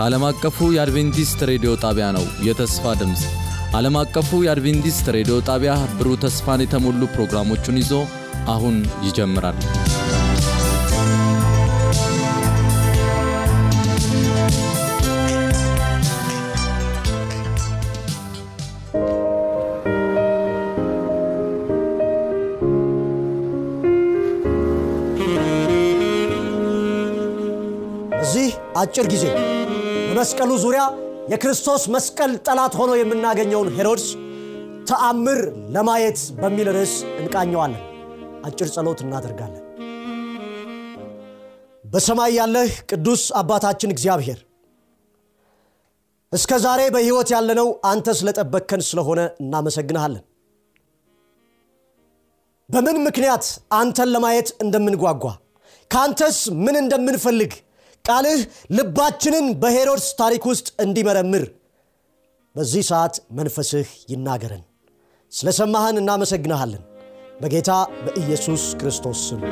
[0.00, 3.22] ይህ ዓለም አቀፉ የአድቬንቲስት ሬዲዮ ጣቢያ ነው። የተስፋ ድምፅ
[3.78, 7.92] ዓለም አቀፉ የአድቬንቲስት ሬዲዮ ጣቢያ ብሩህ ተስፋን የተሞሉ ፕሮግራሞቹን ይዞ
[8.54, 8.76] አሁን
[9.06, 9.58] ይጀምራል።
[28.32, 29.24] በዚህ አጭር ጊዜ
[30.20, 30.82] በመስቀሉ ዙሪያ
[31.32, 34.06] የክርስቶስ መስቀል ጠላት ሆኖ የምናገኘውን ሄሮድስ
[34.88, 35.38] ተአምር
[35.74, 37.84] ለማየት በሚል ርዕስ እንቃኘዋለን።
[38.46, 39.62] አጭር ጸሎት እናደርጋለን።
[41.84, 44.40] በሰማይ ያለህ ቅዱስ አባታችን እግዚአብሔር
[46.32, 50.24] እስከ ዛሬ በሕይወት ያለነው አንተ ስለጠበቅከን ስለሆነ እናመሰግንሃለን።
[52.68, 53.46] በምን ምክንያት
[53.78, 55.24] አንተን ለማየት እንደምንጓጓ
[55.90, 57.54] ከአንተስ ምን እንደምንፈልግ
[58.04, 58.40] ቃልህ
[58.76, 61.44] ልባችንን በሄሮድስ ታሪክ ውስጥ እንዲመረምር
[62.56, 64.62] በዚህ ሰዓት መንፈስህ ይናገረን።
[65.32, 66.82] ስለ ሰማህን እናመሰግንሃለን።
[67.40, 67.70] በጌታ
[68.04, 69.42] በኢየሱስ ክርስቶስ ስም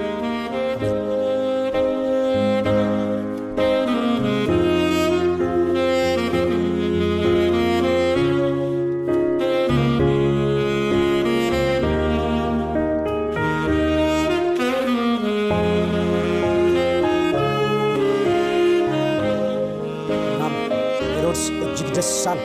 [21.38, 22.40] ሄሮድስ እጅግ ደስ አለ።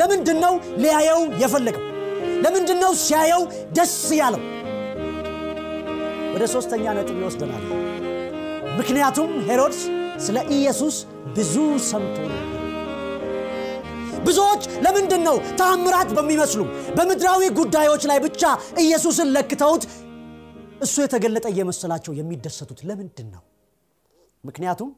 [0.00, 1.84] ለምንድን ነው ሊያየው የፈለገው?
[2.44, 3.42] ለምንድን ነው ሲያየው
[3.76, 4.42] ደስ ያለው?
[6.34, 7.64] ወደ ሦስተኛ ነጥብ ይወስደናል።
[8.78, 9.80] ምክንያቱም ሄሮድስ
[10.26, 10.96] ስለ ኢየሱስ
[11.36, 11.54] ብዙ
[11.90, 12.44] ሰምቶ ነበር።
[14.26, 16.60] ብዙዎች ለምንድን ነው ተአምራት በሚመስሉ
[16.96, 18.42] በምድራዊ ጉዳዮች ላይ ብቻ
[18.84, 19.84] ኢየሱስን ለክተውት
[20.84, 23.42] እሱ የተገለጠ እየመሰላቸው የሚደሰቱት ለምንድን ነው?
[24.44, 24.90] ምክንያቱም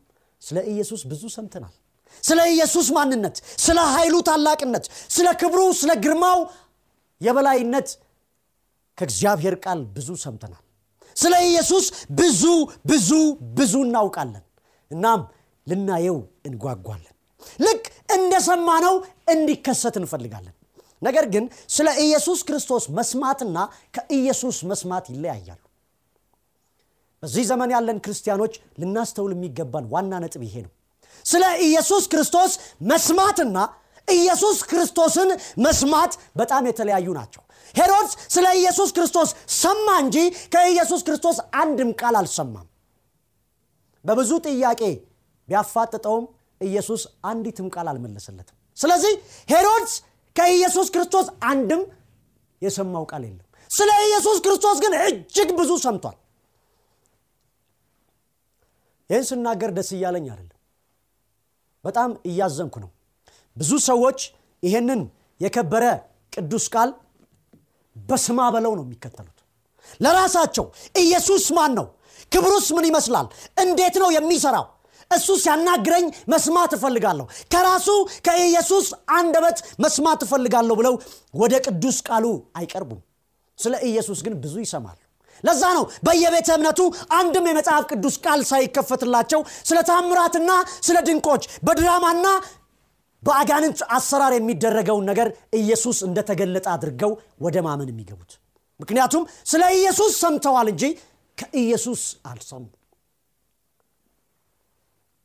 [0.43, 1.75] ስለ ኢየሱስ ብዙ ሰምተናል።
[2.23, 6.39] ስለ ኢየሱስ ማንነት፣ ስለ ኃይሉ ታላቅነት፣ ስለ ክብሩ፣ ስለ ግርማው
[7.21, 7.89] የበላይነት
[8.99, 10.63] ከእግዚአብሔር ቃል ብዙ ሰምተናል።
[11.17, 11.87] ስለ ኢየሱስ
[12.19, 12.43] ብዙ
[12.91, 13.11] ብዙ
[13.59, 14.45] ብዙ እናውቃለን።
[14.91, 15.21] እናም
[15.67, 16.19] ልናየው
[16.49, 17.15] እንጓጓለን።
[17.61, 18.95] ልክ እንደሰማነው
[19.33, 20.55] እንዲከሰት እንፈልጋለን።
[21.03, 21.45] ነገር ግን
[21.75, 23.57] ስለ ኢየሱስ ክርስቶስ መስማትና
[23.97, 25.61] ከኢየሱስ መስማት ይለያያሉ።
[27.23, 30.73] በዚህ ዘመን ያለን ክርስቲያኖች ልናስተውል የሚገባን ዋና ነጥብ ይሄ ነው።
[31.27, 32.53] ስለ ኢየሱስ ክርስቶስ
[32.91, 33.57] መስማትና
[34.09, 35.29] ኢየሱስ ክርስቶስን
[35.65, 37.43] መስማት በጣም የተለያዩ ናቸው።
[37.75, 40.17] ሄሮድስ ስለ ኢየሱስ ክርስቶስ ሰማ እንጂ
[40.55, 42.67] ከኢየሱስ ክርስቶስ አንድም ቃል አልሰማም።
[44.05, 44.83] በብዙ ጥያቄ
[45.49, 46.25] ቢያፋጥጠውም
[46.61, 49.13] ኢየሱስ አንዲትም ቃል አልመለሰለትም። ስለዚህ
[49.49, 49.95] ሄሮድስ
[50.37, 51.83] ከኢየሱስ ክርስቶስ አንድም
[52.63, 56.17] የሰማው ቃል የለም። ስለ ኢየሱስ ክርስቶስ ግን እጅግ ብዙ ሰምቷል።
[59.11, 60.57] ይህን ስናገር ደስ እያለኝ አይደለም፣
[61.85, 62.91] በጣም እያዘንኩ ነው።
[63.57, 64.21] ብዙ ሰዎች
[64.63, 65.01] ይሄንን
[65.41, 65.85] የከበረ
[66.33, 66.91] ቅዱስ ቃል
[67.97, 69.37] በስማ በለው ነው የሚከተሉት።
[70.01, 71.87] ለራሳቸው ኢየሱስ ማን ነው?
[72.33, 73.27] ክብሩስ ምን ይመስላል?
[73.63, 74.67] እንዴት ነው የሚሰራው?
[75.11, 77.89] እሱ ሲያናግረኝ መስማት እፈልጋለሁ፣ ከራሱ
[78.27, 80.95] ከኢየሱስ አንደበት መስማት እፈልጋለሁ ብለው
[81.35, 82.27] ወደ ቅዱስ ቃሉ
[82.59, 83.01] አይቀርቡም።
[83.59, 84.99] ስለ ኢየሱስ ግን ብዙ ይሰማሉ።
[85.45, 86.81] ለዛ ነው በየቤተ እምነቱ
[87.19, 90.51] አንድም የመጽሐፍ ቅዱስ ቃል ሳይከፈትላቸው ስለ ታምራትና
[90.87, 92.27] ስለ ድንቆች በድራማና
[93.23, 95.29] በአጋንንት አሰራር የሚደረገውን ነገር
[95.59, 97.13] ኢየሱስ እንደተገለጠ አድርገው
[97.45, 98.31] ወደ ማመን የሚገቡት።
[98.81, 100.85] ምክንያቱም ስለ ኢየሱስ ሰምተዋል እንጂ
[101.39, 102.63] ከኢየሱስ አልሰሙ።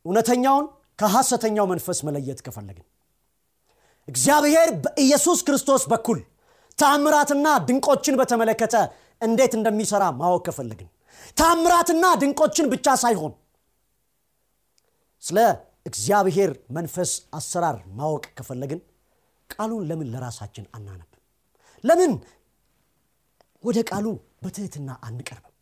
[0.04, 0.66] እውነተኛውን
[0.98, 2.86] ከሐሰተኛው መንፈስ መለየት ከፈለግን
[4.08, 6.18] እግዚአብሔር በኢየሱስ ክርስቶስ በኩል
[6.78, 8.74] ታምራትና ድንቆችን በተመለከተ
[9.22, 10.88] እንዴት እንደሚሰራ ማወቅ ከፈለግን
[11.36, 13.32] ታምራትና ድንቆችን ብቻ ሳይሆን
[15.22, 15.38] ስለ
[15.86, 18.80] እግዚአብሔር መንፈስ አሰራር ማወቅ ከፈለግን
[19.50, 21.20] ቃሉን ለምን ለራሳችን አናነብም?
[21.84, 22.12] ለምን
[23.64, 24.06] ወደ ቃሉ
[24.42, 25.52] በትህትና አንቀርብም?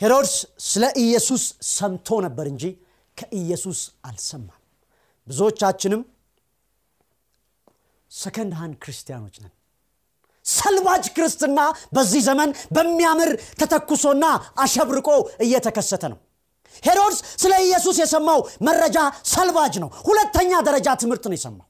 [0.00, 0.34] ሄሮድስ
[0.68, 1.42] ስለ ኢየሱስ
[1.74, 2.64] ሰምቶ ነበር እንጂ
[3.16, 4.60] ከኢየሱስ አልሰማም።
[5.26, 6.02] ብዙዎቻችንም
[8.10, 9.52] second hand ክርስቲያኖች ነን።
[10.44, 11.60] ሰልባጅ ክርስትና
[11.96, 13.30] በዚህ ዘመን በሚያምር
[13.60, 14.24] ተተኩሶና
[14.64, 15.08] አሸብርቆ
[15.44, 16.18] እየተከሰተ ነው።
[16.82, 18.98] ሄሮድስ ስለ ኢየሱስ የሰማው መረጃ
[19.32, 21.66] ሰልባጅ ነው። ሁለተኛ ደረጃ ትምህርት ነው የሰማው።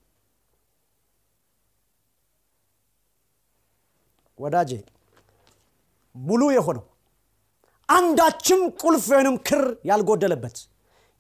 [4.39, 4.71] ወዳጄ
[6.15, 6.85] ሙሉ የሆነው
[7.89, 10.57] አንዳችም ቁልፍ ወይንም ክር ያልጎደለበት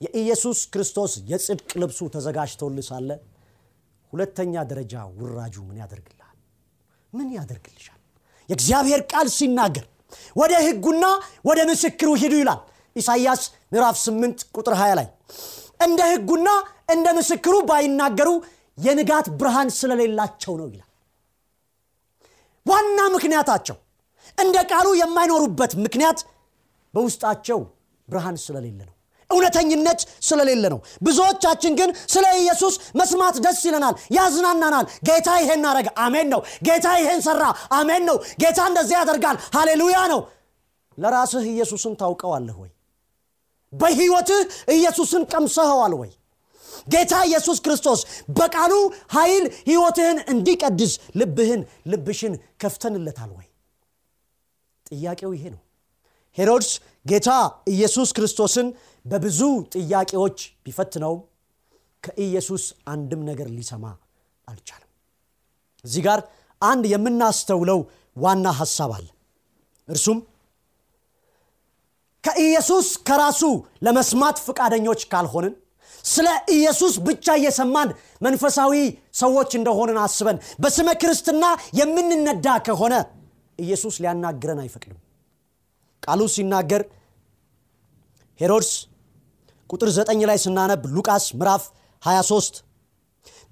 [0.00, 3.10] የኢየሱስ ክርስቶስ የጽድቅ ልብሱ ተዘጋጅቶልህ ሳለ
[4.12, 6.23] ሁለተኛ ደረጃ ውራጁ ምን ያደርግልሃል?
[7.14, 8.00] ምን ያደርግልሻል?
[8.49, 9.84] የእግዚአብሔር ቃል ሲናገር
[10.37, 11.05] ወደ ሕጉና
[11.49, 12.61] ወደ ምስክሩ ሂዱ ይላል።
[12.96, 15.06] ኢሳይያስ ምዕራፍ 8 ቁጥር 20 ላይ
[15.87, 16.49] እንደ ሕጉና
[16.94, 18.31] እንደ ምስክሩ ባይናገሩ
[18.78, 20.90] የንጋት ብርሃን ስለሌላቸው ነው ይላል።
[22.66, 23.76] ዋና ምክንያታቸው
[24.38, 26.19] እንደ ቃሉ የማይኖሩበት ምክንያት
[26.94, 27.60] በውስጣቸው
[28.08, 28.94] ብርሃን ስለሌለ ነው
[29.30, 36.28] እውነተኝነት ስለሌለ ነው። ብዙዎቻችን ግን ስለ ኢየሱስ መስማት ደስ ይለናል ያዝናናናል። ጌታ ይሄን አረገ አሜን
[36.34, 37.42] ነው። ጌታ ይሄን ሰራ
[37.78, 40.20] አሜን ነው። ጌታ እንደዚህ ያደርጋል ሃሌሉያ ነው።
[40.98, 42.70] ለራስህ ኢየሱስን ታውቀዋለህ ወይ?
[43.72, 44.42] በህይወትህ
[44.74, 46.10] ኢየሱስን ቀምሰኸዋል ወይ?
[46.88, 48.00] ጌታ ኢየሱስ ክርስቶስ
[48.38, 48.72] በቃሉ
[49.12, 52.32] ኃይል ህይወትህን እንዲቀድስ ልብህን ልብሽን
[52.62, 53.46] ከፍተንለታል ወይ?
[54.86, 55.60] ጥያቄው ይሄ ነው።
[56.38, 56.70] ሄሮድስ
[57.06, 57.28] ጌታ
[57.68, 58.68] ኢየሱስ ክርስቶስን
[59.04, 59.40] በብዙ
[59.74, 61.20] ጥያቄዎች ቢፈትነውም
[62.02, 63.84] ከኢየሱስ አንድም ነገር ሊሰማ
[64.48, 64.90] አልቻለም።
[65.84, 66.20] እዚህ ጋር
[66.62, 67.80] አንድ የምናስተውለው
[68.16, 69.06] ዋና ሐሳብ አለ።
[69.88, 70.18] እርሱም
[72.24, 73.42] ከኢየሱስ ከራሱ
[73.86, 75.54] ለመስማት ፈቃደኞች ካልሆንን
[76.04, 77.88] ስለ ኢየሱስ ብቻ እየሰማን
[78.22, 78.72] መንፈሳዊ
[79.14, 81.44] ሰዎች እንደሆንን አስበን በስመ ክርስትና
[81.80, 82.94] የምንነዳ ከሆነ
[83.58, 84.98] ኢየሱስ ሊያናግረን አይፈቅድም።
[86.02, 86.82] ቃሉ ሲናገር
[88.40, 88.70] ሄሮድስ
[89.74, 91.62] ቁጥር 9 ላይ ስናነብ ሉቃስ ምዕራፍ
[92.02, 92.58] 23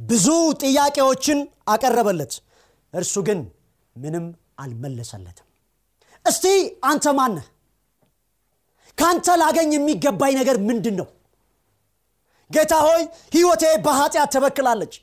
[0.00, 0.26] ብዙ
[0.62, 1.38] ጥያቄዎችን
[1.69, 2.32] አቀረበለት።
[2.94, 3.40] እርሱ ግን
[3.96, 4.24] ምንም
[4.62, 5.46] አልመለሰለትም።
[6.24, 6.44] እስቲ
[6.90, 7.46] አንተ ማነህ
[8.98, 11.08] ከአንተ ላገኝ የሚገባኝ ነገር ምንድን ነው
[12.50, 13.02] ጌታ ሆይ
[13.34, 14.94] ሕይወቴ በኃጢአት ተበክላለች።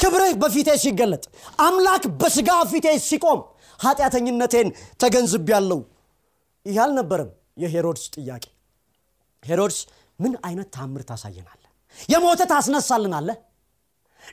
[0.00, 1.24] ክብርህ በፊቴ ሲገለጥ
[1.66, 3.40] አምላክ በሥጋ ፊቴ ሲቆም
[3.78, 4.68] ኃጢአተኝነቴን
[5.52, 5.80] ያለው
[6.66, 7.30] ይህ አልነበረም
[7.62, 8.44] የሄሮድስ ጥያቄ።
[9.42, 9.78] ሄሮድስ
[10.18, 11.62] ምን አይነት ታምር ታሳየናለ
[12.08, 13.28] የሞተ ታስነሳልናለ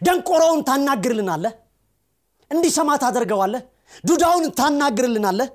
[0.01, 1.45] ደንቆሮውን ታናግርልናለ
[2.51, 3.62] እንዲሰማ ታደርገዋለህ?
[4.03, 5.50] ዱዳውን ታናግርልናለህ?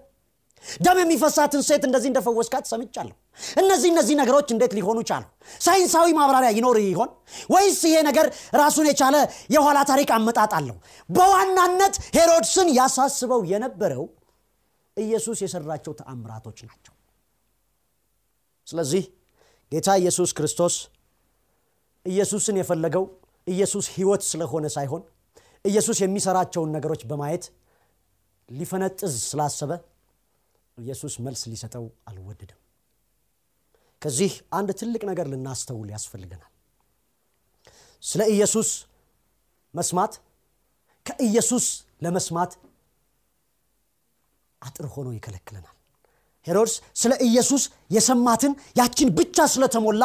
[0.85, 3.15] ደም የሚፈሳትን ሴት እንደዚህ እንደፈወስካት ሰምቻለሁ።
[3.61, 5.25] እነዚህ እነዚህ ነገሮች እንዴት ሊሆኑ ቻሉ?
[5.61, 7.11] ሳይንሳዊ ማብራሪያ ይኖር ይሆን?
[7.55, 9.17] ወይስ ይሄ ነገር ራሱን የቻለ
[9.55, 10.77] የኋላ ታሪክ አመጣጥ አለው?
[11.09, 14.05] በዋናነት ሄሮድስን ያሳስበው የነበረው
[14.97, 16.95] ኢየሱስ የሰራቸው ተአምራቶች ናቸው።
[18.67, 19.05] ስለዚህ
[19.73, 20.75] ጌታ ኢየሱስ ክርስቶስ
[22.07, 23.05] ኢየሱስን የፈለገው
[23.47, 25.03] ኢየሱስ ህይወት ስለሆነ ሳይሆን
[25.65, 27.45] ኢየሱስ የሚሰራቸውን ነገሮች በማየት
[28.49, 29.73] ሊፈነጥዝ ስላሰበ
[30.79, 32.59] ኢየሱስ መልስ ሊሰጠው አልወደድም
[34.03, 36.53] ከዚህ አንድ ትልቅ ነገር ልናስተውል ያስፈልገናል።
[38.03, 38.69] ስለ ኢየሱስ
[39.75, 40.13] መስማት
[41.07, 41.67] ከኢየሱስ
[42.03, 42.53] ለመስማት
[44.63, 45.78] አጥር ሆኖ ይከለክለናል
[46.47, 47.63] ሄሮድስ ስለ ኢየሱስ
[47.97, 50.05] የሰማትን ያችን ብቻ ስለተሞላ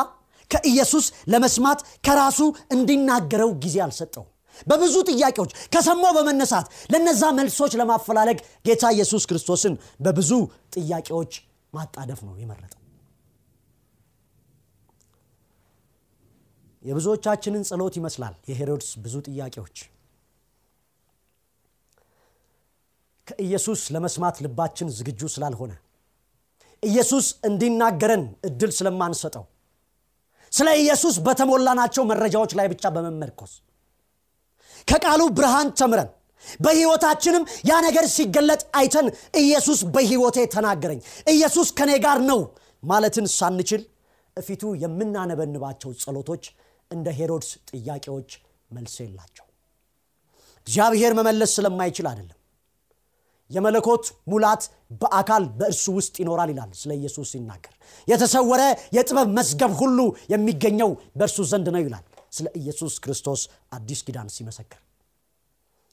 [0.51, 2.39] ከኢየሱስ ለመስማት ከራሱ
[2.75, 4.25] እንዲናገረው ጊዜ አልሰጠው
[4.67, 8.37] በብዙ ጥያቄዎች ከሰማው በመነሳት ለነዛ መልሶች ለማፈላለግ
[8.67, 9.73] ጌታ ኢየሱስ ክርስቶስን
[10.05, 10.31] በብዙ
[10.75, 11.33] ጥያቄዎች
[11.73, 12.79] ማጣደፍ ነው የመረጠው።
[16.83, 19.77] የብዙዎቻችንን ጸሎት ይመስላል የሄሮድስ ብዙ ጥያቄዎች።
[23.27, 25.73] ከኢየሱስ ለመስማት ልባችን ዝግጁ ስላልሆነ
[26.83, 29.45] ኢየሱስ እንዲናገረን እድል ስለማንሰጠው
[30.51, 33.53] ስለ ኢየሱስ በተሞላናቸው መረጃዎች ላይ ብቻ በመመርኮስ
[34.87, 36.09] ከቃሉ ብርሃን ተምረን
[36.59, 39.07] በሕይወታችንም ያ ነገር ሲገለጥ አይተን
[39.41, 40.99] ኢየሱስ በሕይወቴ ተናገረኝ
[41.33, 42.39] ኢየሱስ ከኔ ጋር ነው
[42.83, 43.81] ማለትን ሳንችል
[44.37, 46.43] እፊቱ የምናነበንባቸው ጸሎቶች
[46.91, 48.31] እንደ ሄሮድስ ጥያቄዎች
[48.69, 49.45] መልስ የላቸው
[50.67, 52.37] እግዚአብሔር መመለስ ስለማይችል አይደለም
[53.51, 54.63] የመለኮት ሙላት
[55.01, 57.73] በአካል በእርሱ ውስጥ ይኖራል ይላል ስለ ኢየሱስ ሲናገር።
[58.07, 58.61] የተሰወረ
[58.97, 59.99] የጥበብ መዝገብ ሁሉ
[60.33, 63.41] የሚገኘው በእርሱ ዘንድ ነው ይላል ስለ ኢየሱስ ክርስቶስ
[63.77, 64.81] አዲስ ኪዳን ሲመሰክር።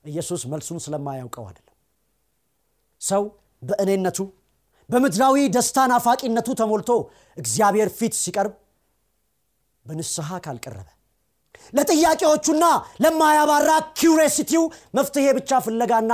[0.04, 1.74] ኢየሱስ መልሱን ስለማያውቀው አይደለም።
[3.00, 3.22] ሰው
[3.62, 4.18] በእኔነቱ
[4.88, 6.90] በምድራዊ ደስታ ናፋቂነቱ ተሞልቶ
[7.36, 8.54] እግዚአብሔር ፊት ሲቀርብ
[9.86, 10.88] በንስሐ ካልቀረበ
[11.74, 12.64] ለጥያቄዎቹና
[13.04, 14.62] ለማያባራ curiosity ው
[14.96, 16.12] መፍትሄ ብቻ ፍለጋና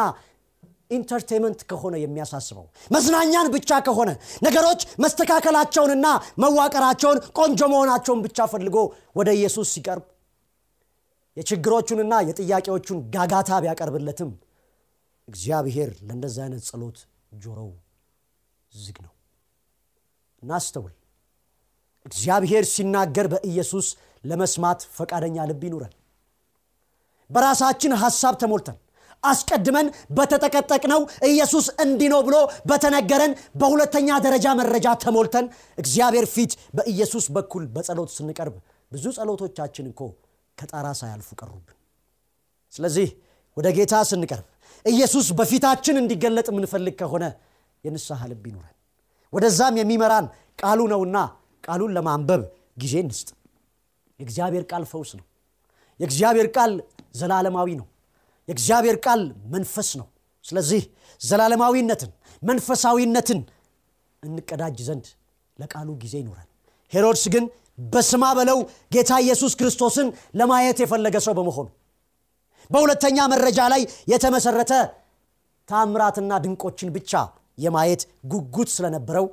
[0.91, 4.11] entertainment ከሆነ የሚያሳስበው መዝናኛን ብቻ ከሆነ
[4.47, 6.07] ነገሮች መስተካከላቸውንና
[6.43, 8.77] መዋቀራቸውን ቆንጆ መሆናቸውን ብቻ ፈልጎ
[9.17, 10.05] ወደ ኢየሱስ ሲቀርብ
[11.37, 14.31] የችግሮቹንና የጥያቄዎቹን ጋጋታ ቢያቀርብለትም
[15.29, 16.99] እግዚአብሔር ለእንደዚህ አይነት ጸሎት
[17.41, 17.71] ጆሮው
[18.73, 19.13] ዝግ ነው።
[20.43, 20.95] እናስተውል
[22.07, 23.87] እግዚአብሔር ሲናገር በኢየሱስ
[24.25, 25.95] ለመስማት ፈቃደኛ ልብ ይኑረን።
[27.31, 28.77] በራሳችን ሐሳብ ተሞልተን
[29.29, 32.37] አስቀድመን በተጠቀጠቅነው ኢየሱስ እንዲህ ነው ብሎ
[32.71, 35.47] በተነገረን በሁለተኛ ደረጃ መረጃ ተሞልተን
[35.79, 38.57] እግዚአብሔር ፊት በኢየሱስ በኩል በጸሎት ስንቀርብ
[38.93, 40.01] ብዙ ጸሎቶቻችን እኮ
[40.59, 41.77] ከጣራ ሳያልፉ ቀሩብን።
[42.73, 43.09] ስለዚህ
[43.57, 44.47] ወደ ጌታ ስንቀርብ
[44.87, 47.25] ኢየሱስ በፊታችን እንዲገለጥ የምንፈልግ ከሆነ
[47.85, 48.73] የንስሐ ልብ ይኑረን።
[49.33, 50.27] ወደዛም የሚመራን
[50.61, 51.17] ቃሉ ነውና
[51.65, 52.43] ቃሉን ለማንበብ
[52.83, 53.29] ጊዜ እንስጥ።
[54.21, 55.25] የእግዚአብሔር ቃል ፈውስ ነው።
[56.01, 56.73] የእግዚአብሔር ቃል
[57.15, 57.87] ዘላለማዊ ነው
[58.49, 59.23] የእግዚአብሔር ቃል
[59.55, 60.07] መንፈስ ነው።
[60.45, 60.83] ስለዚህ
[61.21, 62.11] ዘላለማዊነትን
[62.43, 63.41] መንፈሳዊነትን
[64.23, 65.07] እንቀዳጅ ዘንድ
[65.57, 66.49] ለቃሉ ጊዜ ይኖራል።
[66.93, 67.45] ሄሮድስ ግን
[67.93, 68.59] በስማ በለው
[68.95, 70.09] ጌታ ኢየሱስ ክርስቶስን
[70.41, 71.67] ለማየት የፈለገ ሰው በመሆኑ
[72.71, 74.73] በሁለተኛ መረጃ ላይ የተመሰረተ
[75.69, 77.13] ታምራትና ድንቆችን ብቻ
[77.59, 79.27] የማየት ጉጉት ስለነበረው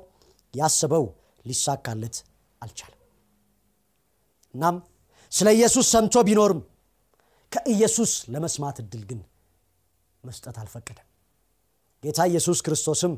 [0.54, 1.04] ያስበው
[1.44, 2.16] ሊሳካለት
[2.62, 3.00] አልቻለም።
[4.54, 4.76] እናም
[5.32, 6.60] ስለ ኢየሱስ ሰምቶ ቢኖርም
[7.54, 9.20] ከኢየሱስ ለመስማት እድል ግን
[10.24, 11.08] መስጠት አልፈቀደም።
[12.02, 13.12] ጌታ ኢየሱስ ክርስቶስም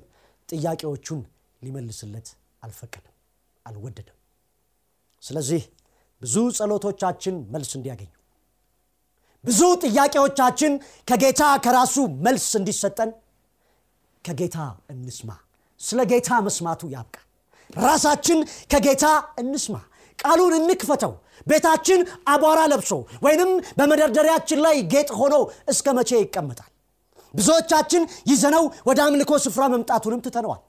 [0.49, 1.21] ጥያቄዎቹን
[1.63, 2.29] ሊመልስለት
[2.63, 3.15] አልፈቀደም
[3.67, 4.17] አልወደደም።
[5.23, 5.63] ስለዚህ
[6.23, 8.11] ብዙ ጸሎቶቻችን መልስ እንዲያገኙ
[9.45, 10.73] ብዙ ጥያቄዎቻችን
[11.09, 11.95] ከጌታ ከራሱ
[12.27, 13.11] መልስ እንዲሰጠን
[14.25, 14.59] ከጌታ
[14.93, 15.31] እንስማ።
[15.81, 17.23] ስለ ጌታ መስማቱ ያብቃል
[17.71, 18.39] ራሳችን
[18.73, 19.05] ከጌታ
[19.39, 19.77] እንስማ።
[20.19, 21.13] ቃሉን እንክፈተው
[21.47, 22.91] ቤታችን አቧራ ለብሶ
[23.25, 25.35] ወይንም በመደርደሪያችን ላይ ጌጥ ሆኖ
[25.73, 26.71] እስከ መቼ ይቀመጣል?
[27.35, 30.63] ብዙዎቻችን ይዘነው ወደ አምልኮ ስፍራ መምጣቱንም ትተነዋል።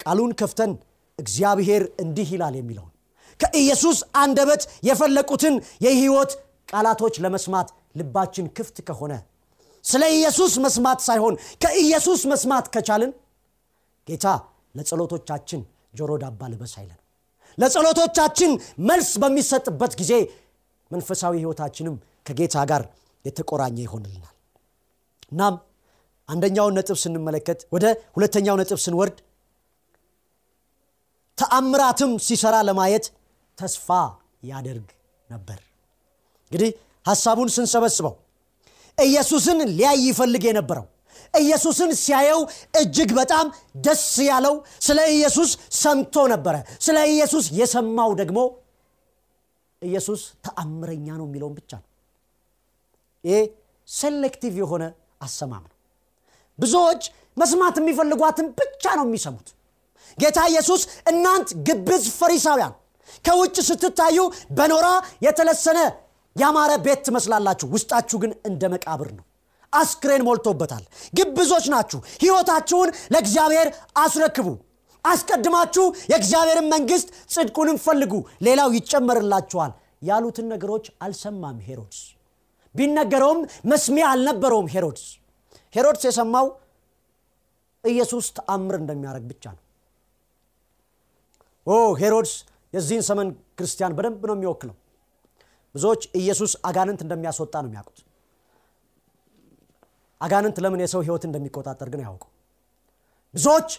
[0.00, 0.72] ቃሉን ከፍተን
[1.18, 2.92] እግዚአብሔር እንዲህ ይላል የሚለውን
[3.40, 5.54] ከኢየሱስ አንደበት የፈለቁትን
[5.84, 6.32] የህይወት
[6.68, 7.68] ቃላቶች ለመስማት
[7.98, 9.12] ልባችን ክፍት ከሆነ
[9.84, 13.12] ስለ ኢየሱስ መስማት ሳይሆን ከኢየሱስ መስማት ከቻልን
[14.08, 14.26] ጌታ
[14.74, 15.60] ለጸሎቶቻችን
[15.94, 16.99] ጆሮ ዳባ ልበስ አይለን
[17.60, 18.52] ለጸሎቶቻችን
[18.88, 20.12] መልስ በሚሰጥበት ጊዜ
[20.90, 22.82] መንፈሳዊ ህይወታችንም ከጌታ ጋር
[23.24, 24.36] የተቆራኘ ይሆንልናል።
[25.32, 25.54] እናም
[26.28, 27.84] አንደኛውን ነጥብ ስንመለከት ወደ
[28.16, 29.16] ሁለተኛው ነጥብ ስንወርድ
[31.38, 33.04] ተአምራትም ሲሰራ ለማየት
[33.58, 33.88] ተስፋ
[34.50, 34.88] ያደርግ
[35.28, 35.58] ነበር።
[36.52, 36.70] እንግዲህ
[37.06, 38.14] ሐሳቡን ስንሰበስበው
[38.98, 40.86] ኢየሱስን ሊያይ ይፈልግ የነበረው
[41.34, 42.40] ኢየሱስን ሲያየው
[42.80, 43.46] እጅግ በጣም
[43.84, 44.54] ደስ ያለው
[44.86, 46.54] ስለ ኢየሱስ ሰምቶ ነበረ።
[46.86, 48.38] ስለ ኢየሱስ የሰማው ደግሞ
[49.82, 51.86] ኢየሱስ ተአምረኛ ነው የሚለውን ብቻ ነው።
[53.24, 53.36] ይሄ
[53.88, 54.84] selective የሆነ
[55.22, 55.76] አሰማም ነው።
[56.58, 57.02] ብዙዎች
[57.36, 59.48] መስማት የሚፈልጓትን ብቻ ነው የሚሰሙት።
[60.18, 62.74] ጌታ ኢየሱስ እናንት ግብዝ ፈሪሳውያን
[63.24, 64.18] ከውጭ ስትታዩ
[64.56, 64.86] በኖራ
[65.26, 65.78] የተለሰነ
[66.36, 69.24] ያማረ ቤት ትመስላላችሁ ውስጣችሁ ግን እንደ መቃብር ነው
[69.72, 70.84] አስክሬን ሞልቶበታል።
[71.14, 74.48] ግብዞች ናችሁ። ህይወታችሁን ለእግዚአብሔር አስረክቡ።
[75.04, 78.12] አስቀድማችሁ የእግዚአብሔርን መንግስት ጽድቁንም ፈልጉ።
[78.46, 79.72] ሌላው ይጨመርላችኋል።
[80.08, 82.00] ያሉትን ነገሮች አልሰማም ሄሮድስ።
[82.74, 85.06] ቢነገረውም መስሚያ አልነበረውም ሄሮድስ።
[85.74, 86.46] ሄሮድስ የሰማው
[87.84, 89.62] ኢየሱስ ተአምር እንደሚያደርግ ብቻ ነው።
[91.66, 92.32] ኦ ሄሮድስ
[92.72, 94.76] የዚህን ዘመን ክርስቲያን በደንብ ነው የሚወክለው።
[95.74, 97.98] ብዙዎች ኢየሱስ አጋንንት እንደሚያስወጣ ነው የሚያውቁት
[100.20, 102.24] አጋንንት ለምን የሰው ህይወት እንደሚቆጣጠር ግን አያውቁ
[103.34, 103.70] ብዙዎች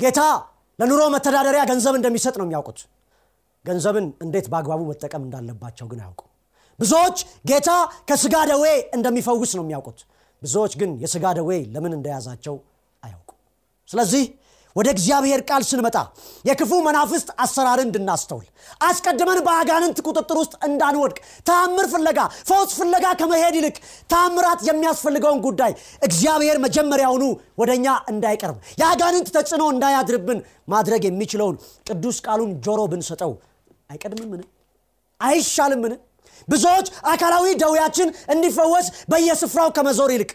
[0.00, 0.20] ጌታ
[0.78, 2.80] ለኑሮ መተዳደሪያ ገንዘብ እንደሚሰጥ ነው የሚያውቁት።
[3.64, 6.22] ገንዘብን እንዴት በአግባቡ መጠቀም እንዳለባቸው ግን አያውቁ
[6.78, 7.18] ብዙዎች
[7.50, 7.70] ጌታ
[8.08, 8.64] ከስጋ ደዌ
[8.96, 10.00] እንደሚፈውስ ነው የሚያውቁት።
[10.42, 12.56] ብዙዎች ግን የስጋ ደዌ ለምን እንደያዛቸው
[13.02, 13.30] አያውቁ።
[13.88, 14.24] ስለዚህ
[14.76, 15.96] ወደ እግዚአብሔር ቃል ስንመጣ
[16.44, 18.46] የክፉ መናፍስት አሰራርን እንድናስተውል
[18.80, 21.18] አስቀድመን በአጋንንት ቁጥጥር ውስጥ እንዳንወድቅ
[21.48, 22.18] ተአምር ፍለጋ
[22.48, 23.76] ፈውስ ፍለጋ ከመሄድ ይልቅ
[24.12, 25.72] ተአምራት የሚያስፈልገውን ጉዳይ
[26.08, 27.24] እግዚአብሔር መጀመሪያውኑ
[27.62, 31.56] ወደ እኛ እንዳይቀርብ የአጋንንት ተጽዕኖ እንዳያድርብን ማድረግ የሚችለውን
[31.86, 33.32] ቅዱስ ቃሉን ጆሮ ብንሰጠው
[33.90, 34.42] አይቀድምምን?
[35.20, 35.92] አይሻልምን?
[36.48, 40.30] ብዙዎች አካላዊ ደዌያችን እንዲፈወስ በየስፍራው ከመዞር ይልቅ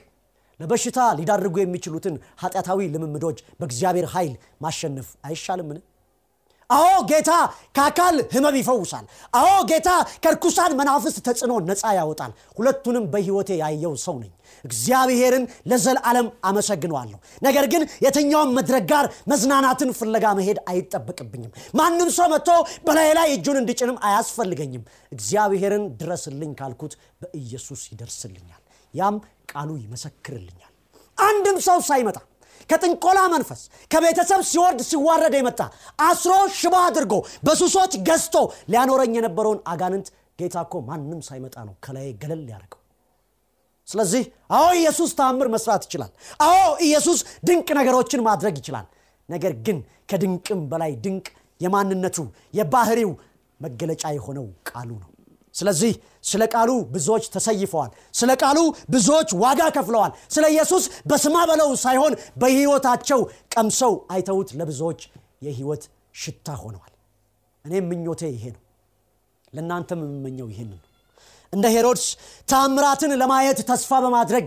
[0.61, 5.79] ለበሽታ ሊዳርጉ የሚችሉትን ኃጢአታዊ ልምምዶች በእግዚአብሔር ኃይል ማሸነፍ አይሻልምን?
[6.69, 7.31] አዎ ጌታ
[7.75, 9.89] ከአካል ህመም ይፈውሳል። አዎ ጌታ
[10.23, 14.31] ከርኩሳን መናፍስት ተጽዕኖ ነፃ ያወጣል። ሁለቱንም በህይወቴ ያየው ሰው ነኝ።
[14.63, 22.49] እግዚአብሔርን ለዘልዓለም አመሰግነዋለሁ። ነገር ግን የትኛውም መድረክ ጋር መዝናናትን ፍለጋ መሄድ አይጠበቅብኝም። ማንም ሰው መጥቶ
[22.87, 28.61] በላይ ላይ እጁን እንዲጭንም አያስፈልገኝም። እግዚአብሔርን ድረስልኝ ካልኩት በኢየሱስ ይደርስልኛል።
[28.93, 29.15] ያም
[29.51, 30.71] ቃሉ ይመሰክርልኛል።
[31.17, 32.17] አንድም ሰው ሳይመጣ
[32.69, 35.61] ከጥንቆላ መንፈስ ከቤተሰብ ሲወርድ ሲዋረድ የመጣ
[36.05, 37.13] አስሮ ሽባ አድርጎ
[37.45, 38.35] በሱሶች ገዝቶ
[38.71, 40.07] ሊያኖረኝ የነበረውን አጋንንት
[40.39, 42.77] ጌታ እኮ ማንም ሳይመጣ ነው ከላይ ገለል ያደርገው
[43.87, 44.23] ስለዚህ
[44.55, 46.11] አዎ ኢየሱስ ተአምር መስራት ይችላል።
[46.45, 48.85] አዎ ኢየሱስ ድንቅ ነገሮችን ማድረግ ይችላል።
[49.29, 49.77] ነገር ግን
[50.09, 51.27] ከድንቅም በላይ ድንቅ
[51.61, 52.17] የማንነቱ
[52.59, 53.11] የባህሪው
[53.59, 55.10] መገለጫ የሆነው ቃሉ ነው
[55.61, 55.93] ስለዚህ
[56.29, 58.59] ስለ ቃሉ ብዙዎች ተሰይፈዋል። ስለ ቃሉ
[58.93, 63.19] ብዙዎች ዋጋ ከፍለዋል። ስለ ኢየሱስ በስማ በለው ሳይሆን በህይወታቸው
[63.53, 65.01] ቀምሰው አይተውት ለብዙዎች
[65.45, 65.83] የህይወት
[66.21, 66.93] ሽታ ሆነዋል።
[67.65, 68.61] እኔም ምኞቴ ይሄ ነው።
[69.53, 70.79] ለእናንተም የምመኘው ይህን ነው።
[71.53, 72.05] እንደ ሄሮድስ
[72.49, 74.45] ታምራትን ለማየት ተስፋ በማድረግ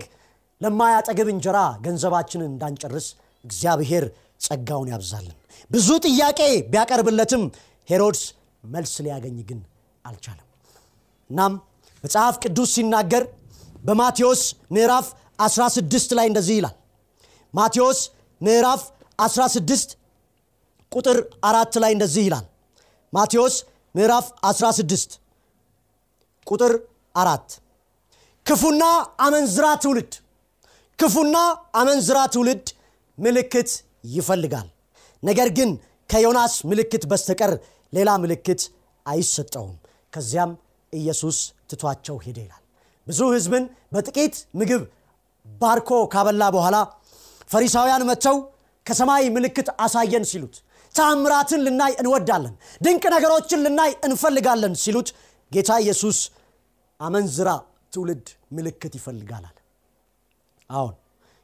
[0.61, 3.07] ለማያጠግብ እንጀራ ገንዘባችንን እንዳንጨርስ
[3.43, 4.05] እግዚአብሔር
[4.41, 5.35] ጸጋውን ያብዛልን።
[5.71, 6.39] ብዙ ጥያቄ
[6.71, 7.43] ቢያቀርብለትም
[7.87, 8.23] ሄሮድስ
[8.67, 9.59] መልስ ሊያገኝ ግን
[10.05, 10.47] አልቻለም
[11.29, 11.53] እናም
[12.03, 13.23] መጽሐፍ ቅዱስ ሲናገር
[13.85, 14.41] በማቴዎስ
[14.75, 15.07] ምዕራፍ
[15.45, 16.75] 16 ላይ እንደዚህ ይላል።
[17.53, 17.99] ማቴዎስ
[18.41, 18.81] ምዕራፍ
[19.19, 19.95] 16
[20.91, 21.17] ቁጥር
[21.49, 22.45] አራት ላይ እንደዚህ ይላል።
[23.13, 23.55] ማቴዎስ
[23.95, 25.17] ምዕራፍ 16
[26.47, 26.73] ቁጥር
[27.15, 27.47] አራት
[28.45, 28.83] ክፉና
[29.25, 30.13] አመንዝራ ትውልድ
[30.99, 31.37] ክፉና
[31.75, 32.67] አመንዝራ ትውልድ
[33.17, 33.69] ምልክት
[34.15, 34.67] ይፈልጋል።
[35.23, 35.69] ነገር ግን
[36.09, 37.51] ከዮናስ ምልክት በስተቀር
[37.93, 38.61] ሌላ ምልክት
[39.05, 39.73] አይሰጠውም።
[40.13, 40.51] ከዚያም
[40.95, 41.37] ኢየሱስ
[41.69, 42.61] ትቷቸው ሄደ ይላል።
[43.07, 44.83] ብዙ ህዝብን በጥቂት ምግብ
[45.45, 46.77] ባርኮ ካበላ በኋላ
[47.49, 48.37] ፈሪሳውያን መጥተው
[48.85, 50.55] ከሰማይ ምልክት አሳየን ሲሉት
[50.95, 55.09] ታምራትን ልናይ እንወዳለን ድንቅ ነገሮችን ልናይ እንፈልጋለን ሲሉት
[55.51, 56.17] ጌታ ኢየሱስ
[56.99, 57.49] አመንዝራ
[57.93, 59.45] ትውልድ ምልክት ይፈልጋል
[60.69, 60.93] አሁን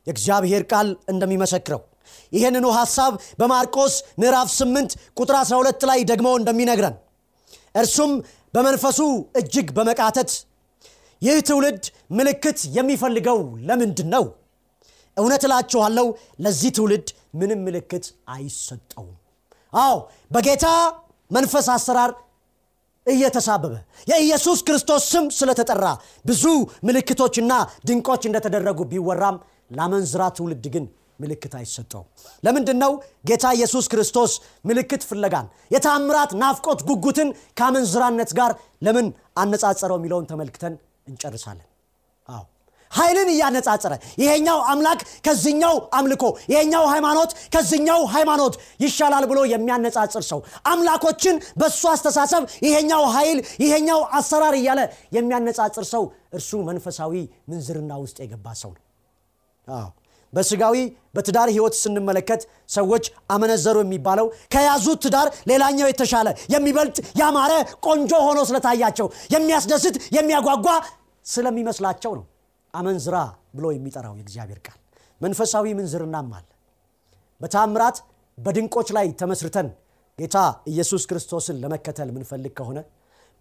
[0.08, 1.82] የእግዚአብሔር ቃል እንደሚመሰክረው
[2.32, 6.96] ይህንኑ ሐሳብ በማርቆስ ምዕራፍ 8 ቁጥር 12 ላይ ደግሞ እንደሚነግረን
[7.76, 8.12] እርሱም
[8.54, 9.00] በመንፈሱ
[9.40, 10.32] እጅግ በመቃተት
[11.22, 11.84] ይህ ትውልድ
[12.18, 14.24] ምልክት የሚፈልገው ለምንድን ነው
[15.18, 16.06] እውነት እላችኋለሁ
[16.44, 17.08] ለዚህ ትውልድ
[17.40, 19.16] ምንም ምልክት አይሰጠውም።
[19.74, 19.96] አዎ
[20.32, 20.66] በጌታ
[21.32, 22.12] መንፈስ አሰራር
[23.08, 23.74] እየተሳበበ
[24.08, 25.86] የኢየሱስ ክርስቶስ ስም ስለተጠራ
[26.26, 26.44] ብዙ
[26.88, 27.54] ምልክቶችና
[27.88, 29.38] ድንቆች እንደተደረጉ ቢወራም
[29.72, 30.86] ለአመንዝራ ትውልድ ግን
[31.22, 32.08] ምልክት አይሰጠውም።
[32.44, 32.92] ለምንድን ነው
[33.30, 34.32] ጌታ ኢየሱስ ክርስቶስ
[34.70, 38.54] ምልክት ፍለጋን የታምራት ናፍቆት ጉጉትን ከአመንዝራነት ጋር
[38.88, 40.74] ለምን አነጻጸረው የሚለውን ተመልክተን
[41.08, 41.68] እንጨርሳለን።
[42.30, 42.44] አዎ
[42.92, 50.40] ኃይልን እያነጻጸረ ይሄኛው አምላክ ከዚኛው አምልኮ ይሄኛው ሃይማኖት ከዚኛው ሃይማኖት ይሻላል ብሎ የሚያነጻጽር ሰው
[50.72, 54.82] አምላኮችን በእሱ አስተሳሰብ ይሄኛው ኃይል ይሄኛው አሰራር እያለ
[55.18, 57.14] የሚያነጻጽር ሰው እርሱ መንፈሳዊ
[57.52, 58.86] ምንዝርና ውስጥ የገባ ሰው ነው
[60.34, 60.76] በስጋዊ
[61.16, 67.54] በትዳር ህይወት ስንመለከት ሰዎች አመነዘሩ የሚባለው ከያዙት ትዳር ሌላኛው የተሻለ የሚበልጥ ያማረ
[67.88, 70.68] ቆንጆ ሆኖ ስለታያቸው የሚያስደስት የሚያጓጓ
[71.26, 72.26] ስለሚመስላቸው ነው።
[72.74, 73.16] አመንዝራ
[73.56, 74.78] ብሎ የሚጠራው የእግዚአብሔር ቃል።
[75.22, 76.46] መንፈሳዊ ምንዝርናም አለ።
[77.42, 77.98] በታምራት
[78.38, 79.68] በድንቆች ላይ ተመስርተን
[80.20, 80.38] ጌታ
[80.72, 82.80] ኢየሱስ ክርስቶስን ለመከተል ምንፈልግ ከሆነ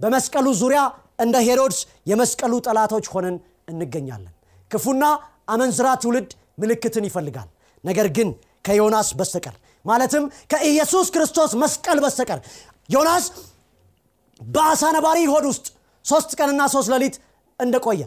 [0.00, 0.82] በመስቀሉ ዙሪያ
[1.20, 1.78] እንደ ሄሮድስ
[2.10, 3.36] የመስቀሉ ጠላቶች ሆነን
[3.68, 4.34] እንገኛለን።
[4.70, 5.04] ክፉና
[5.48, 7.48] አመንዝራ ትውልድ ምልክትን ይፈልጋል።
[7.84, 8.28] ነገር ግን
[8.64, 12.38] ከዮናስ በስተቀር ማለትም ከኢየሱስ ክርስቶስ መስቀል በስተቀር
[12.88, 13.26] ዮናስ
[14.40, 15.66] በአሳ ነባሪ ሆድ ውስጥ
[16.04, 17.16] ሶስት ቀንና ሶስት ሌሊት
[17.60, 18.02] እንደቆየ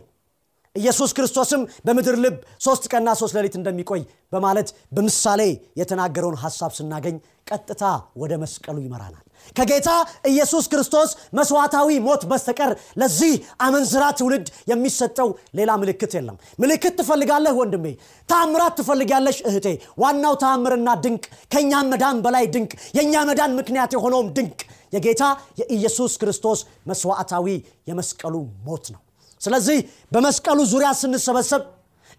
[0.75, 4.01] ኢየሱስ ክርስቶስም በምድር ልብ ሶስት ቀንና ሶስት ሌሊት እንደሚቆይ
[4.33, 5.41] በማለት በምሳሌ
[5.79, 7.83] የተናገረውን ሐሳብ ስናገኝ ቀጥታ
[8.17, 9.23] ወደ መስቀሉ ይመራናል።
[9.55, 9.89] ከጌታ
[10.31, 13.33] ኢየሱስ ክርስቶስ መስዋዕታዊ ሞት በስተቀር ለዚህ
[13.65, 17.85] አመንዝራ ትውልድ የሚሰጠው ሌላ ምልክት የለም። ምልክት ትፈልጋለህ ወንድሜ?
[18.29, 19.67] ታምራት ትፈልጋለሽ እህቴ?
[19.97, 24.59] ዋናው ታምርና ድንቅ ከእኛም መዳን በላይ ድንቅ የእኛ መዳን ምክንያት የሆነውም ድንቅ
[24.93, 25.23] የጌታ
[25.61, 27.47] የኢየሱስ ክርስቶስ መስዋዕታዊ
[27.89, 29.01] የመስቀሉ ሞት ነው
[29.43, 29.77] ስለዚህ
[30.11, 31.61] በመስቀሉ ዙሪያ ስንሰበሰብ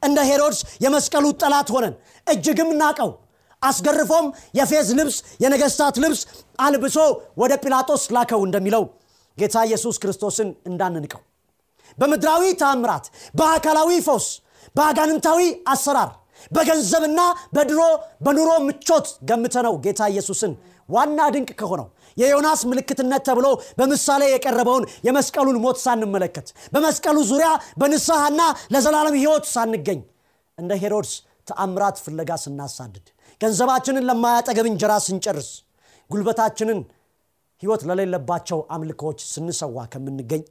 [0.03, 1.95] እንደ ሄሮድስ የመስቀሉ ጠላት ሆነን
[2.27, 3.11] እጅግም ናቀው
[3.63, 4.27] አስገርፎም
[4.59, 6.21] የፌዝ ልብስ የነገስታት ልብስ
[6.65, 6.97] አልብሶ
[7.43, 8.85] ወደ ጲላጦስ ላከው እንደሚለው
[9.39, 11.23] ጌታ ኢየሱስ ክርስቶስን እንዳንንቀው።
[11.99, 13.07] በምድራዊ ታምራት
[13.39, 14.27] በአካላዊ ፈውስ
[14.75, 15.41] በአጋንንታዊ
[15.73, 16.11] አሰራር
[16.53, 17.21] በገንዘብና
[17.57, 17.81] በድሮ
[18.25, 20.53] በኑሮ ምቾት ገምተነው ጌታ ኢየሱስን
[20.89, 23.47] ዋና ድንቅ ከሆነው የዮናስ ምልክትነት ተብሎ
[23.79, 27.51] በምሳሌ የቀረበውን የመስቀሉን ሞት ሳንመለከት በመስቀሉ ዙሪያ
[27.81, 28.41] በንስሐና
[28.75, 30.01] ለዘላለም ህይወት ሳንገኝ
[30.59, 31.13] እንደ ሄሮድስ
[31.49, 33.07] ተአምራት ፍለጋ ስናሳድድ
[33.41, 35.49] ገንዘባችንን ለማያጠገብ እንጀራ ስንጨርስ
[36.11, 36.81] ጉልበታችንን
[37.63, 40.43] ህይወት ለሌለባቸው አምልኮዎች ስንሰዋ ከምንገኝ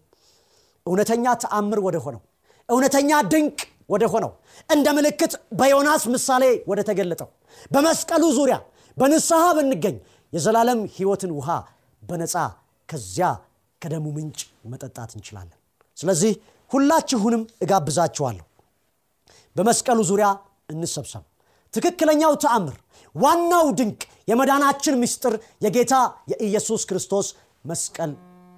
[0.85, 2.21] እውነተኛ ተአምር ወደ ሆነው
[2.69, 3.57] እውነተኛ ድንቅ
[3.93, 4.31] ወደ ሆነው
[4.69, 7.29] እንደ ምልክት በዮናስ ምሳሌ ወደ ተገለጠው
[7.71, 8.57] በመስቀሉ ዙሪያ
[8.97, 9.95] በንስሐ ብንገኝ
[10.33, 11.49] የዘላለም ህይወትን ውሃ
[12.03, 12.35] በነፃ
[12.89, 13.27] ከዚያ
[13.81, 14.39] ከደሙ ምንጭ
[14.71, 15.57] መጠጣት እንችላለን።
[15.97, 16.33] ስለዚህ
[16.71, 18.45] ሁላችሁንም እጋብዛችኋለሁ።
[19.55, 20.27] በመስቀሉ ዙሪያ
[20.69, 21.23] እንሰብሰብ።
[21.73, 22.75] ትክክለኛው ተአምር
[23.15, 25.33] ዋናው ድንቅ የመዳናችን ምስጢር
[25.65, 25.93] የጌታ
[26.31, 27.27] የኢየሱስ ክርስቶስ
[27.65, 28.11] መስቀል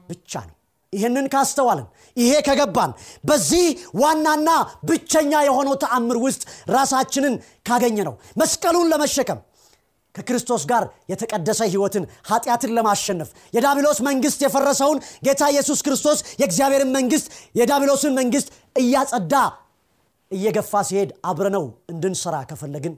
[0.10, 0.56] ብቻ ነው።
[0.94, 2.92] ይህንን ካስተዋልን ይሄ ከገባን
[3.24, 3.66] በዚህ
[4.02, 4.50] ዋናና
[4.90, 7.34] ብቸኛ የሆነው ተአምር ውስጥ ራሳችንን
[7.66, 9.40] ካገኘ ነው መስቀሉን ለመሸከም
[10.15, 17.28] ከክርስቶስ ጋር የተቀደሰ ህይወትን ኃጢአትን ለማሸነፍ የዳቢሎስ መንግስት የፈረሰውን ጌታ ኢየሱስ ክርስቶስ የእግዚአብሔርን መንግስት
[17.60, 19.34] የዳቢሎስን መንግስት እያጸዳ
[20.32, 22.93] እየገፋ ሲሄድ አብረነው እንድንሰራ ከፈለግን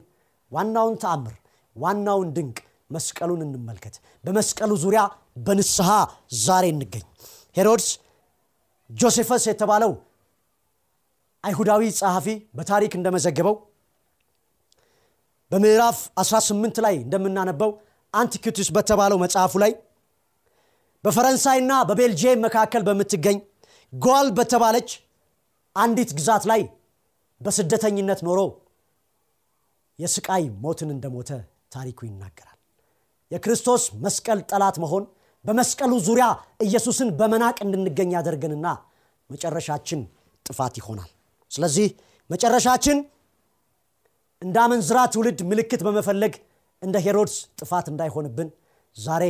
[0.52, 1.34] ዋናውን ተአምር
[1.76, 2.58] ዋናውን ድንቅ
[2.90, 5.00] መስቀሉን እንመልከት። በመስቀሉ ዙሪያ
[5.46, 5.88] በንስሐ
[6.44, 7.04] ዛሬ እንገኝ።
[7.56, 7.88] ሄሮድስ
[8.90, 9.92] ጆሴፈስ የተባለው
[11.44, 13.54] አይሁዳዊ ጸሐፊ በታሪክ እንደመዘገበው
[15.50, 17.70] በምዕራፍ 18 ላይ እንደምናነበው
[18.14, 19.72] አንቲኪቱስ በተባለው መጽሐፉ ላይ
[21.04, 23.38] በፈረንሳይና በቤልጅየም መካከል በምትገኝ
[23.92, 24.90] ጓል በተባለች
[25.76, 26.62] አንዲት ግዛት ላይ
[27.40, 28.40] በስደተኝነት ኖሮ
[29.98, 31.30] የስቃይ ሞትን እንደሞተ
[31.72, 32.58] ታሪኩ ይናገራል።
[33.30, 35.04] የክርስቶስ መስቀል ጠላት መሆን
[35.44, 36.26] በመስቀሉ ዙሪያ
[36.66, 38.66] ኢየሱስን በመናቅ እንድንገኝ ያደርገንና
[39.30, 40.00] መጨረሻችን
[40.46, 41.10] ጥፋት ይሆናል።
[41.50, 41.88] ስለዚህ
[42.30, 42.98] መጨረሻችን
[44.42, 46.34] እንደ አመንዝራ ትውልድ ምልክት በመፈለግ
[46.82, 48.48] እንደ ሄሮድስ ጥፋት እንዳይሆንብን
[48.96, 49.24] ዛሬ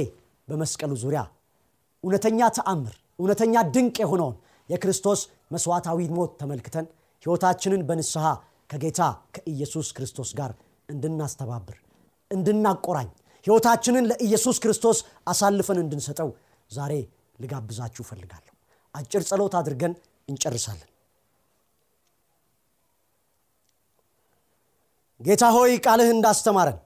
[0.49, 1.23] በመስቀሉ ዙሪያ
[2.05, 4.37] እውነተኛ ተአምር እውነተኛ ድንቅ የሆነውን
[4.69, 5.21] የክርስቶስ
[5.55, 6.87] መስዋዕታዊ ሞት ተመልክተን
[7.23, 8.27] ሕይወታችንን በንስሐ
[8.71, 9.01] ከጌታ
[9.37, 10.53] ከኢየሱስ ክርስቶስ ጋር
[10.89, 11.79] እንድናስተባብር
[12.31, 13.09] እንድናቆራኝ
[13.47, 14.99] ሕይወታችንን ለኢየሱስ ክርስቶስ
[15.33, 16.31] አሳልፈን እንድንሰጠው
[16.71, 16.93] ዛሬ
[17.39, 18.55] ልጋብዛችሁ እፈልጋለሁ።
[18.95, 19.93] አጭር ጸሎት አድርገን
[20.29, 20.89] እንጨርሳለን
[25.21, 26.79] ጌታ ሆይ ቃልህ እንዳስተማረን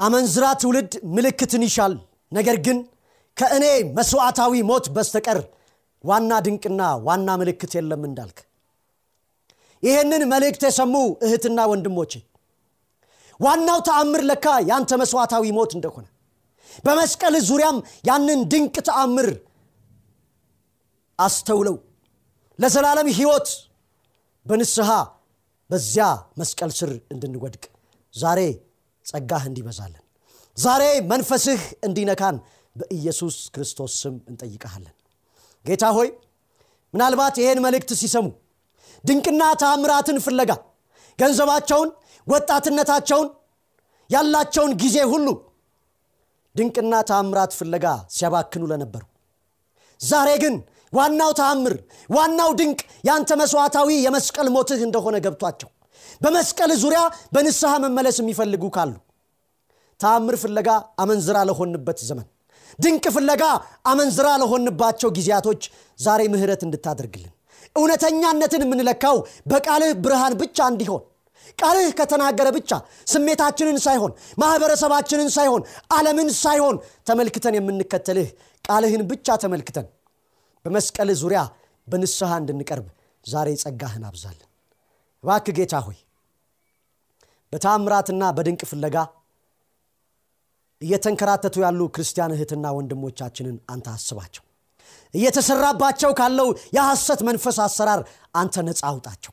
[0.00, 1.92] አመንዝራ ትውልድ ምልክትን ይሻል።
[2.32, 2.78] ነገር ግን
[3.36, 3.64] ከእኔ
[3.96, 5.38] መስዋዕታዊ ሞት በስተቀር
[6.04, 8.38] ዋና ድንቅና ዋና ምልክት የለም እንዳልክ።
[9.82, 10.94] ይህንን መልእክት የሰሙ
[11.26, 12.12] እህትና ወንድሞቼ
[13.40, 16.06] ዋናው ተአምር ለካ ያንተ መስዋዕታዊ ሞት እንደሆነ
[16.84, 19.28] በመስቀል ዙሪያም ያንን ድንቅ ተአምር
[21.18, 21.76] አስተውለው
[22.58, 23.48] ለዘላለም ሕይወት
[24.46, 24.90] በንስሐ
[25.70, 26.06] በዚያ
[26.40, 27.64] መስቀል ስር እንድንወድቅ
[28.14, 28.40] ዛሬ
[29.06, 30.02] ጸጋህ እንዲበዛለን
[30.56, 32.36] ዛሬ መንፈስህ እንዲነካን
[32.76, 34.94] በኢየሱስ ክርስቶስ ስም እንጠይቀሃለን።
[35.64, 36.08] ጌታ ሆይ
[36.94, 38.26] ምናልባት ይህን መልእክት ሲሰሙ
[39.04, 40.50] ድንቅና ታምራትን ፍለጋ
[41.18, 41.90] ገንዘባቸውን
[42.26, 43.28] ወጣትነታቸውን
[44.10, 45.26] ያላቸውን ጊዜ ሁሉ
[46.54, 47.86] ድንቅና ታምራት ፍለጋ
[48.16, 49.02] ሲያባክኑ ለነበሩ
[50.00, 50.54] ዛሬ ግን
[50.94, 51.74] ዋናው ተአምር
[52.10, 52.78] ዋናው ድንቅ
[53.08, 55.70] ያንተ መስዋዕታዊ የመስቀል ሞትህ እንደሆነ ገብቷቸው።
[56.20, 57.00] በመስቀል ዙሪያ
[57.34, 58.94] በንስሐ መመለስ የሚፈልጉ ካሉ።
[60.00, 60.68] ተአምር ፍለጋ
[61.02, 62.26] አመንዝራ ለሆንበት ዘመን
[62.78, 63.42] ድንቅ ፍለጋ
[63.90, 65.62] አመንዝራ ለሆንባቸው ጊዜያቶች
[65.98, 67.32] ዛሬ ምህረት እንድታደርግልን
[67.76, 69.16] እውነተኛነትን የምንለካው
[69.50, 71.02] በቃልህ ብርሃን ብቻ እንዲሆን
[71.58, 72.70] ቃልህ ከተናገረ ብቻ
[73.12, 75.62] ስሜታችንን ሳይሆን ማህበረሰባችንን ሳይሆን
[75.96, 76.76] ዓለምን ሳይሆን
[77.08, 78.28] ተመልክተን የምንከተልህ
[78.64, 79.86] ቃልህን ብቻ ተመልክተን
[80.64, 81.40] በመስቀል ዙሪያ
[81.88, 82.86] በንስሐ እንድንቀርብ
[83.24, 84.48] ዛሬ ጸጋህን አብዛልን።
[85.24, 85.98] እባክ ጌታ ሆይ
[87.52, 88.96] በታምራትና በድንቅ ፍለጋ
[90.82, 94.42] እየተንከራተቱ ያሉ ክርስቲያን እህትና ወንድሞቻችንን አንተ አስባቸው።
[95.14, 98.00] እየተሰራባቸው ካለው የሐሰት መንፈስ አሰራር
[98.34, 99.32] አንተ ነፃ አውጣቸው።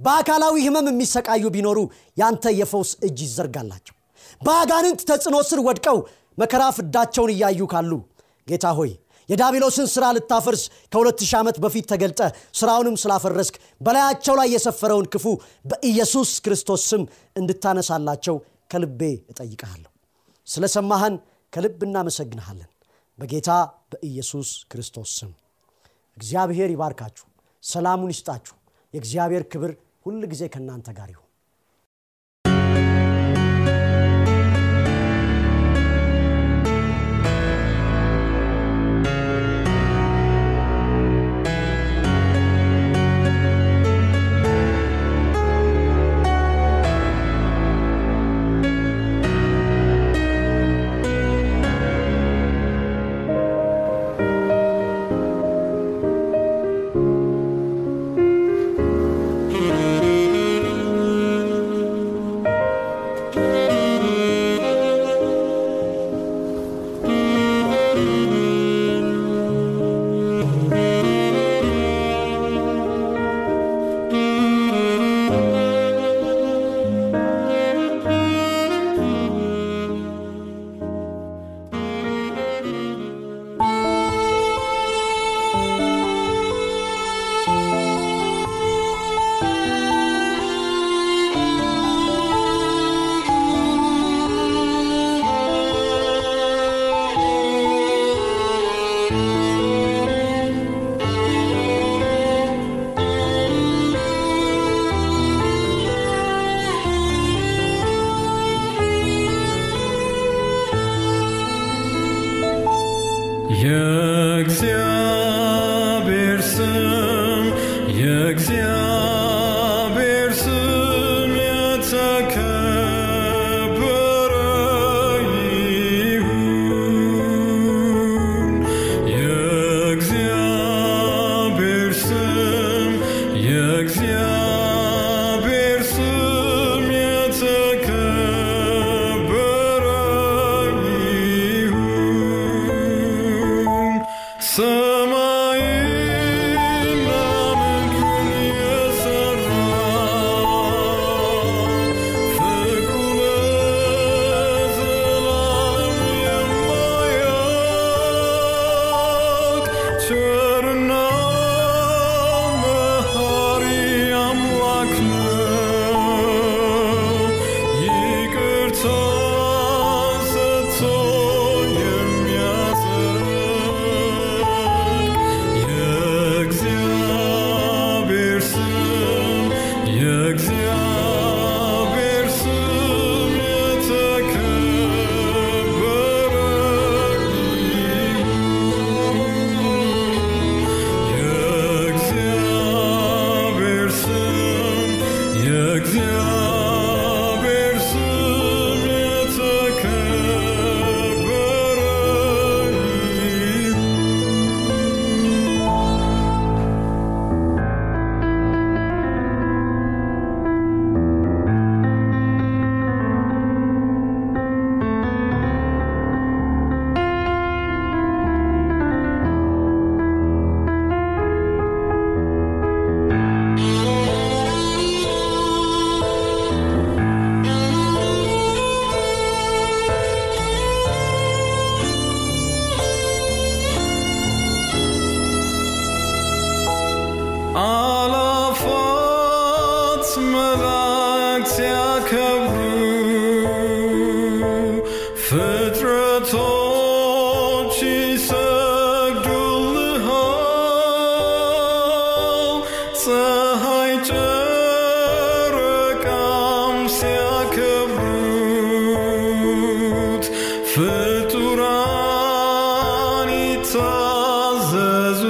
[0.00, 1.78] በአካላዊ ህመም የሚሰቃዩ ቢኖሩ
[2.20, 3.96] ያንተ የፈውስ እጅ ይዘርጋላቸው።
[4.40, 5.98] በአጋንንት ተጽዕኖ ስር ወድቀው
[6.38, 7.92] መከራ ፍዳቸውን እያዩ ካሉ
[8.46, 8.90] ጌታ ሆይ
[9.28, 12.20] የዳቢሎስን ሥራ ልታፈርስ ከሁለት ሺህ ዓመት በፊት ተገልጠ
[12.60, 15.26] ሥራውንም ስላፈረስክ በላያቸው ላይ የሰፈረውን ክፉ
[15.70, 17.04] በኢየሱስ ክርስቶስ ስም
[17.36, 18.38] እንድታነሳላቸው
[18.70, 19.90] ከልቤ እጠይቀሃለሁ
[20.46, 21.14] ስለ ሰማህን
[21.52, 22.68] ከልብ እናመሰግንሃለን።
[23.18, 23.50] በጌታ
[23.92, 25.30] በኢየሱስ ክርስቶስ ስም
[26.16, 27.26] እግዚአብሔር ይባርካችሁ
[27.62, 28.54] ሰላሙን ይስጣችሁ።
[28.94, 29.72] የእግዚአብሔር ክብር
[30.06, 31.28] ሁል ጊዜ ከእናንተ ጋር ይሁን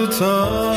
[0.06, 0.71] time